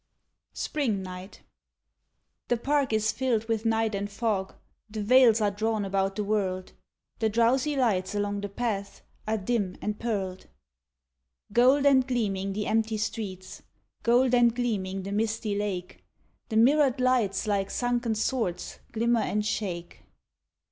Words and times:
Spring 0.55 1.03
Night 1.03 1.43
The 2.47 2.57
park 2.57 2.91
is 2.91 3.11
filled 3.11 3.47
with 3.47 3.67
night 3.67 3.93
and 3.93 4.09
fog, 4.09 4.55
The 4.89 5.03
veils 5.03 5.39
are 5.41 5.51
drawn 5.51 5.85
about 5.85 6.15
the 6.15 6.23
world, 6.23 6.73
The 7.19 7.29
drowsy 7.29 7.75
lights 7.75 8.15
along 8.15 8.41
the 8.41 8.49
paths 8.49 9.03
Are 9.27 9.37
dim 9.37 9.77
and 9.79 9.99
pearled. 9.99 10.47
Gold 11.53 11.85
and 11.85 12.07
gleaming 12.07 12.53
the 12.53 12.65
empty 12.65 12.97
streets, 12.97 13.61
Gold 14.01 14.33
and 14.33 14.55
gleaming 14.55 15.03
the 15.03 15.11
misty 15.11 15.53
lake, 15.55 16.03
The 16.49 16.57
mirrored 16.57 16.99
lights 16.99 17.45
like 17.45 17.69
sunken 17.69 18.15
swords, 18.15 18.79
Glimmer 18.91 19.21
and 19.21 19.45
shake. 19.45 20.01